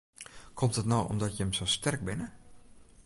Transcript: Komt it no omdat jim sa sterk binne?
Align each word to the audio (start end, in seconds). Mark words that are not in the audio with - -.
Komt 0.55 0.77
it 0.81 0.87
no 0.91 0.99
omdat 1.11 1.33
jim 1.37 1.51
sa 1.55 1.65
sterk 1.73 2.01
binne? 2.09 2.27